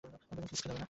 Balloon 0.03 0.19
কিন্তু 0.29 0.41
চুপসে 0.47 0.65
যাবে 0.67 0.73
না। 0.73 0.79